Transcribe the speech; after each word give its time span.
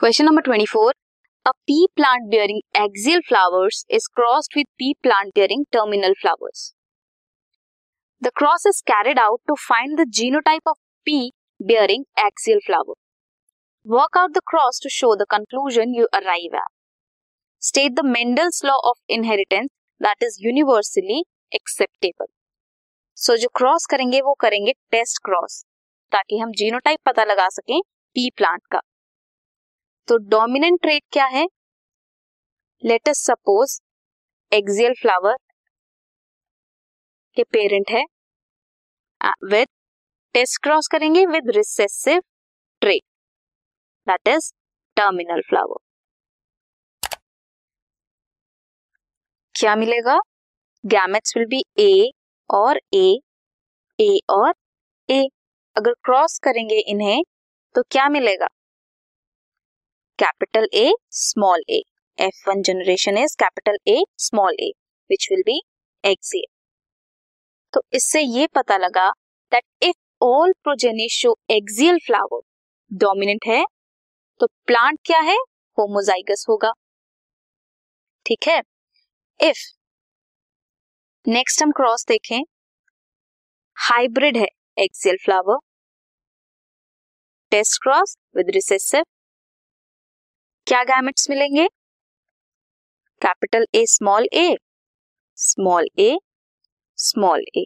Question 0.00 0.24
number 0.24 0.42
twenty 0.42 0.64
four 0.66 0.94
a 1.46 1.50
P 1.66 1.74
plant 1.96 2.22
bearing 2.30 2.60
axial 2.76 3.20
flowers 3.28 3.84
is 3.90 4.06
crossed 4.16 4.56
with 4.56 4.66
P 4.78 4.92
plant 5.02 5.28
bearing 5.34 5.64
terminal 5.72 6.14
flowers 6.20 6.62
the 8.22 8.30
cross 8.38 8.66
is 8.68 8.82
carried 8.86 9.18
out 9.18 9.40
to 9.48 9.54
find 9.60 10.00
the 10.00 10.04
genotype 10.18 10.68
of 10.68 10.78
P 11.06 11.16
bearing 11.60 12.04
axial 12.26 12.58
flower 12.66 12.94
work 13.86 14.18
out 14.18 14.30
the 14.30 14.40
cross 14.50 14.80
to 14.84 14.88
show 14.92 15.14
the 15.16 15.26
conclusion 15.30 15.94
you 15.96 16.06
arrive 16.14 16.56
at 16.56 16.68
state 17.62 17.92
the 17.92 18.04
Mendel's 18.08 18.64
law 18.64 18.74
of 18.90 18.98
inheritance 19.16 19.68
that 20.00 20.22
is 20.22 20.38
universally 20.46 21.20
acceptable 21.52 22.26
so 23.16 23.36
जो 23.36 23.48
cross 23.56 23.86
करेंगे, 23.90 24.20
वो 24.20 24.34
करेंगे 24.40 24.72
test 24.90 25.22
cross 25.24 25.62
ताकि 26.12 26.38
हम 26.38 26.52
genotype 26.58 26.98
पता 27.06 27.24
लगा 27.24 27.48
सकें 27.50 27.80
P 27.80 28.30
plant 28.36 28.60
का। 28.72 28.80
तो 30.08 30.16
डोमिनेंट 30.30 30.80
ट्रेट 30.82 31.02
क्या 31.12 31.24
है? 31.26 31.44
Let 32.82 33.08
us 33.08 33.18
suppose 33.26 33.78
axial 34.52 34.92
flower 35.00 35.36
के 37.36 37.42
पेरेंट 37.52 37.90
है 37.90 38.02
विद 39.50 39.68
टेस्ट 40.34 40.62
क्रॉस 40.62 40.88
करेंगे 40.92 41.24
with 41.26 41.50
recessive 41.56 42.20
trait 42.82 43.02
that 44.06 44.28
is 44.28 44.50
terminal 44.96 45.40
flower 45.48 45.78
क्या 49.54 49.74
मिलेगा? 49.76 50.18
गैमेट्स 50.84 51.36
विल 51.36 51.46
बी 51.48 51.62
ए 51.80 52.10
और 52.50 52.80
ए 52.94 53.06
ए 53.98 54.18
और 54.30 54.52
ए 55.08 55.22
अगर 55.76 55.92
क्रॉस 56.04 56.38
करेंगे 56.44 56.78
इन्हें 56.92 57.22
तो 57.74 57.82
क्या 57.90 58.08
मिलेगा? 58.08 58.46
Capital 60.18 60.66
A 60.74 60.92
small 61.18 61.62
A 61.70 61.82
F 62.18 62.48
one 62.48 62.62
generation 62.62 63.16
is 63.18 63.36
capital 63.38 63.78
A 63.88 64.02
small 64.18 64.56
A 64.60 64.70
which 65.10 65.26
will 65.30 65.42
be 65.46 65.60
axial 66.04 66.44
तो 67.72 67.82
इससे 67.92 68.20
ये 68.20 68.46
पता 68.54 68.76
लगा 68.76 69.08
that 69.52 69.64
if 69.82 69.96
all 70.24 70.52
progeny 70.62 71.08
show 71.12 71.34
axial 71.50 71.98
flower 72.06 72.40
dominant 72.90 73.46
है 73.46 73.64
तो 74.40 74.46
प्लांट 74.66 74.98
क्या 75.06 75.18
है? 75.20 75.36
होमोजाइगस 75.78 76.44
होगा। 76.48 76.72
ठीक 78.26 78.48
है? 78.48 78.60
इफ़ 79.40 79.62
नेक्स्ट 81.26 81.62
हम 81.62 81.72
क्रॉस 81.72 82.04
देखें 82.08 82.40
हाइब्रिड 83.76 84.36
है 84.36 84.46
axial 84.78 85.16
flower 85.24 85.58
test 87.52 87.82
cross 87.82 88.16
with 88.36 88.50
recessive 88.54 89.04
क्या 90.66 90.82
गैमेट्स 90.84 91.26
मिलेंगे? 91.30 91.66
Capital 93.22 93.64
A 93.74 93.84
small 93.88 94.26
A 94.34 94.46
small 95.38 95.86
A 95.98 96.16
small 96.98 97.44
A 97.58 97.64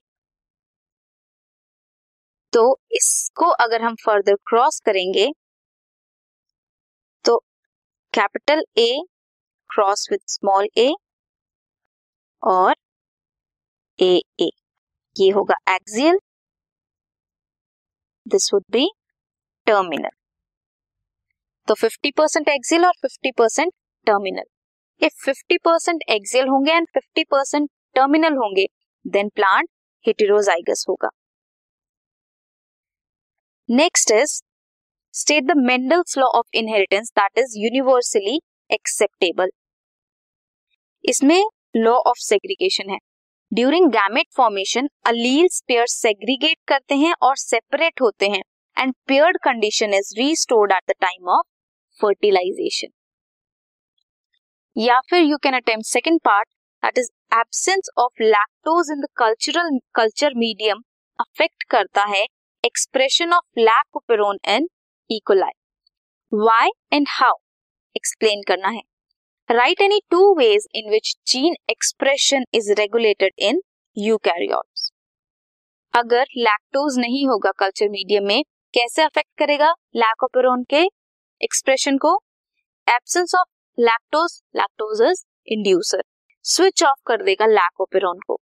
तो 2.53 2.63
इसको 2.93 3.49
अगर 3.65 3.83
हम 3.83 3.95
फर्दर 4.05 4.35
क्रॉस 4.49 4.81
करेंगे 4.87 5.29
तो 7.25 7.37
capital 8.15 8.63
A 8.79 8.89
cross 9.71 10.07
with 10.13 10.21
small 10.29 10.69
A 10.79 10.93
और 12.43 12.75
ए 13.99 14.13
ए 14.41 14.51
ये 15.17 15.31
होगा 15.31 15.55
axial 15.75 16.19
this 18.27 18.51
would 18.55 18.65
be 18.73 18.89
terminal 19.67 20.18
तो 21.69 21.75
50% 21.75 22.13
परसेंट 22.17 22.49
एक्सियल 22.49 22.85
और 22.85 22.93
50% 23.05 23.33
percent 23.39 23.73
terminal 24.07 24.45
if 25.01 25.25
50 25.25 25.57
percent 25.65 26.03
axial 26.11 26.49
होंगे 26.49 26.73
एंड 26.73 26.87
50 26.97 27.25
परसेंट 27.31 27.69
टर्मिनल 27.97 28.37
होंगे 28.37 28.67
देन 29.05 29.29
प्लांट 29.29 29.69
हेटेरोजाइगस 30.05 30.85
होगा. 30.89 31.09
Next 33.69 34.11
is 34.11 34.41
state 35.15 35.45
the 35.45 35.57
Mendel's 35.59 36.17
law 36.19 36.27
of 36.39 36.57
inheritance 36.57 37.11
that 37.19 37.39
is 37.39 37.59
universally 37.59 38.39
acceptable 38.71 39.51
इसमें 41.05 41.43
law 41.77 41.97
of 42.07 42.19
segregation 42.21 42.91
है. 42.91 42.99
During 43.53 43.91
gamete 43.91 44.27
formation 44.37 44.89
alleles 45.07 45.61
pair 45.69 45.87
segregate 45.89 46.57
करते 46.69 46.95
हैं 46.95 47.15
और 47.23 47.37
separate 47.37 48.01
होते 48.03 48.27
हैं 48.29 48.43
and 48.77 48.95
paired 49.09 49.39
condition 49.45 49.95
is 49.95 50.15
restored 50.19 50.73
at 50.73 50.91
the 50.91 50.95
time 51.01 51.29
of 51.31 51.47
fertilization 52.01 52.93
या 54.77 55.01
फिर 55.11 55.23
you 55.23 55.37
can 55.43 55.55
attempt 55.55 55.87
second 55.87 56.21
part 56.25 56.49
that 56.83 56.99
is 56.99 57.11
absence 57.35 57.91
of 57.99 58.23
lactose 58.23 58.91
in 58.93 59.01
the 59.01 59.09
cultural 59.17 59.79
culture 59.95 60.35
medium 60.37 60.83
affect 61.19 61.65
करता 61.71 62.05
है 62.09 62.25
expression 62.65 63.33
of 63.33 63.61
lac operon 63.61 64.39
in 64.49 64.69
E coli 65.11 65.53
why 66.33 66.69
and 66.93 67.07
how 67.11 67.35
explain 67.97 68.43
करना 68.49 68.69
है. 68.69 68.83
Write 69.49 69.81
any 69.81 70.01
two 70.11 70.35
ways 70.39 70.67
in 70.75 70.91
which 70.91 71.15
gene 71.27 71.55
expression 71.71 72.45
is 72.55 72.73
regulated 72.73 73.33
in 73.39 73.61
you 73.97 74.07
eukaryotes 74.07 74.91
अगर 75.95 76.27
lactose 76.39 76.99
नहीं 76.99 77.27
होगा 77.29 77.51
culture 77.59 77.89
medium 77.89 78.25
में, 78.25 78.43
कैसे 78.75 79.03
affect 79.03 79.31
करेगा 79.39 79.71
लैकोपेरोन 79.97 80.63
के? 80.65 80.85
एक्सप्रेशन 81.41 81.99
को 81.99 82.11
absence 82.89 83.35
of 83.35 83.49
lactose 83.79 84.33
lactose 84.57 85.23
inducer 85.49 86.03
switch 86.45 86.83
off 86.85 87.01
कर 87.07 87.23
देगा 87.23 87.47
लैकोपेरोन 87.47 88.19
को। 88.27 88.39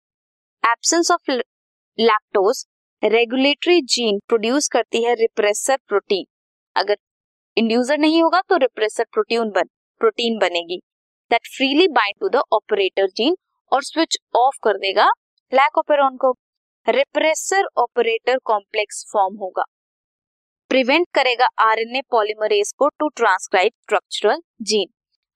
Absence 0.64 1.10
of 1.10 1.30
lactose 1.30 2.64
regulatory 3.02 3.80
gene 3.88 4.18
produce 4.28 4.68
करती 4.68 5.02
है 5.04 5.14
रिप्रेसर 5.14 5.76
प्रोटीन 5.88 6.24
अगर 6.76 6.96
इंड्यूसर 7.56 7.98
नहीं 7.98 8.22
होगा 8.22 8.40
तो 8.48 8.56
रिप्रेसर 8.56 9.04
प्रोटीन 9.12 9.50
बन 9.50 9.68
प्रोटीन 10.00 10.38
बनेगी। 10.38 10.80
That 11.30 11.48
freely 11.56 11.88
bind 11.90 12.20
to 12.20 12.28
the 12.28 12.42
operator 12.52 13.06
gene 13.16 13.36
और 13.72 13.82
स्विच 13.84 14.18
ऑफ़ 14.36 14.58
कर 14.64 14.78
देगा 14.78 15.10
लैकोपेरोन 15.52 16.16
को। 16.16 16.36
रिप्रेसर 16.86 17.68
ऑपरेटर 17.76 18.38
कॉम्प्लेक्स 18.44 19.04
फॉर्म 19.12 19.36
होगा। 19.36 19.64
प्रिवेंट 20.70 21.06
करेगा 21.14 21.46
आरएनए 21.60 22.00
पॉलीमरेज 22.10 22.70
को 22.78 22.88
to 22.98 23.08
transcribe 23.16 23.72
structural 23.72 24.40
gene 24.62 24.86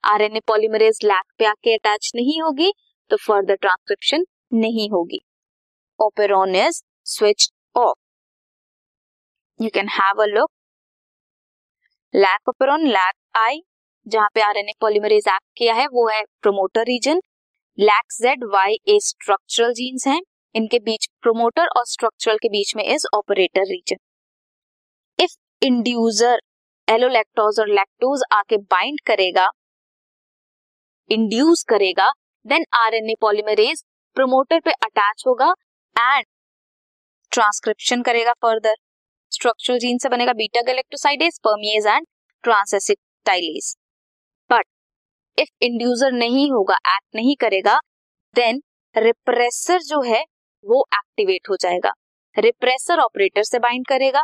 RNA 0.04 0.40
polymerase 0.48 0.98
lac 1.04 1.24
पे 1.38 1.44
आके 1.44 1.74
अटैच 1.74 2.10
नहीं 2.16 2.40
होगी 2.42 2.70
तो 3.10 3.16
फर्दर 3.16 3.54
ट्रांसक्रिप्शन 3.56 4.24
नहीं 4.54 4.88
होगी. 4.90 5.20
Operon 5.98 6.54
is 6.56 6.80
switch 7.06 7.48
off 7.76 7.98
you 9.60 9.70
can 9.74 9.88
have 9.88 10.22
a 10.22 10.26
look 10.26 10.50
lac 12.14 12.48
operon 12.48 12.86
lac 12.88 13.14
I 13.38 13.60
जहाँ 14.06 14.28
पे 14.34 14.40
आरएनए 14.42 14.72
पॉलीमरेज 14.80 15.28
एक्ट 15.28 15.46
किया 15.56 15.74
है, 15.74 15.86
वो 15.86 16.08
है 16.08 16.22
promoter 16.42 16.84
region 16.84 17.20
lac 17.78 18.18
Z 18.20 18.44
Y 18.54 18.78
A 18.88 18.98
structural 19.02 19.72
genes 19.74 20.06
हैं. 20.06 20.20
इनके 20.54 20.78
बीच 20.80 21.08
प्रोमोटर 21.22 21.66
और 21.68 21.84
स्ट्रक्चरल 21.88 22.36
के 22.38 22.48
बीच 22.48 22.74
में 22.76 22.84
is 22.84 23.06
operator 23.16 23.70
region 23.70 23.96
inducer 25.64 26.40
allolactose 26.88 27.60
और 27.60 27.68
लैक्टोज 27.68 28.22
आके 28.32 28.56
बाइंड 28.72 29.00
करेगा 29.06 29.48
इंड्यूस 31.10 31.62
करेगा 31.68 32.10
देन 32.46 32.64
आरएनए 32.74 33.14
पॉलीमरेज 33.20 33.82
प्रोमोटर 34.16 34.60
पे 34.60 34.72
अटैच 34.82 35.24
होगा 35.26 35.52
एंड 35.96 36.24
ट्रांसक्रिप्शन 37.32 38.02
करेगा 38.02 38.32
फर्दर 38.42 38.74
स्ट्रक्चरल 39.32 39.78
जीन 39.78 39.98
से 39.98 40.08
बनेगा 40.08 40.32
beta 40.32 40.60
galactosidase 40.62 41.38
permease 41.44 41.86
and 41.86 42.06
transacetylase 42.44 43.74
but 44.50 44.66
if 45.38 45.50
inducer 45.62 46.12
नहीं 46.14 46.50
होगा 46.52 46.76
एक्ट 46.88 47.16
नहीं 47.16 47.36
करेगा 47.36 47.80
देन 48.36 48.62
रिप्रेसर 48.94 49.78
जो 49.82 50.00
है, 50.02 50.22
वो 50.64 50.84
एक्टिवेट 50.94 51.48
हो 51.50 51.56
जाएगा. 51.56 51.92
रिप्रेसर 52.36 52.98
ऑपरेटर 53.00 53.42
से 53.42 53.58
बाइंड 53.58 53.86
करेगा. 53.86 54.22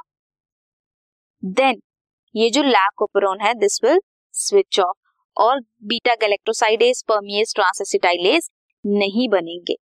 देन 1.42 1.80
ये 2.34 2.48
जो 2.50 2.62
लैक 2.62 3.02
ओपरोन 3.02 3.40
है 3.40 3.52
दिस 3.54 3.78
विल 3.84 3.98
स्विच 4.34 4.78
ऑफ़ 4.80 4.96
और 5.36 5.60
बीटा 5.82 6.14
गैलेक्टोसाइडेज 6.14 7.02
परमिएज 7.08 7.54
ट्रांसएसिटाइलेज 7.54 8.48
नहीं 8.84 9.28
बनेंगे। 9.28 9.74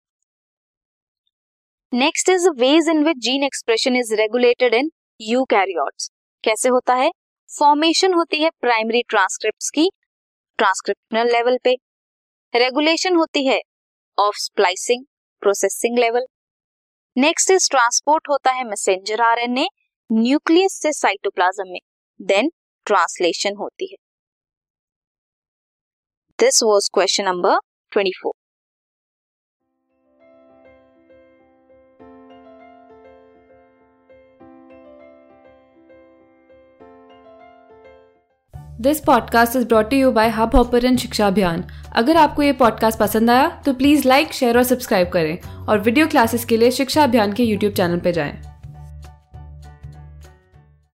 Next 1.93 2.29
is 2.29 2.47
ways 2.59 2.89
in 2.89 3.03
which 3.05 3.17
gene 3.17 3.43
expression 3.43 3.95
is 3.95 4.13
regulated 4.15 4.73
in 4.73 4.89
eukaryotes 5.19 6.09
कैसे 6.43 6.69
होता 6.69 6.95
है? 6.95 7.09
फॉर्मेशन 7.49 8.13
होती 8.13 8.41
है 8.43 8.49
प्राइमरी 8.61 9.01
ट्रांसक्रिप्ट 9.09 9.69
की 9.75 9.89
ट्रांसक्रिप्शनल 10.59 11.31
लेवल 11.31 11.57
पे। 11.63 11.75
रेगुलेशन 12.53 13.15
होती 13.15 13.45
है 13.47 13.59
of 14.17 14.37
splicing 14.37 15.05
processing 15.41 15.97
level 15.99 16.25
next 17.15 17.51
is 17.51 17.69
transport 17.71 18.29
होता 18.29 18.51
है 18.51 18.63
मैसेंजर 18.63 19.21
आरएनए 19.21 19.67
न्यूक्लियस 20.11 20.73
से 20.81 20.91
साइटोप्लाज्म 20.93 21.63
में 21.67 21.79
देन 22.21 22.49
ट्रांसलेशन 22.85 23.55
होती 23.55 23.85
है। 23.85 23.95
This 26.39 26.63
was 26.63 26.89
question 26.93 27.25
number 27.25 27.57
24 27.91 28.31
this 38.81 38.99
podcast 38.99 39.55
is 39.55 39.65
brought 39.65 39.93
you 39.93 40.11
by 40.11 40.29
Hubhopper 40.55 40.95
Shiksha 40.97 41.27
Abhiyan 41.27 41.63
अगर 41.95 42.17
आपको 42.17 42.43
ये 42.43 42.53
पॉडकास्ट 42.53 42.99
पसंद 42.99 43.29
आया 43.29 43.61
तो 43.65 43.73
प्लीज़ 43.73 44.07
लाइक 44.07 44.33
शेयर 44.33 44.57
और 44.57 44.63
सब्सक्राइब 44.63 45.09
करें। 45.09 45.65
और 45.65 45.79
वीडियो 45.79 46.07
क्लासेस 46.07 46.45
के 46.45 46.57
लिए 46.57 46.71
शिक्षा 46.71 47.03
अभियान 47.03 47.33
के 47.33 47.43
यूट्यूब 47.43 47.73
चैनल 47.73 47.99
पर 47.99 48.11
जाएँ। 48.11 48.46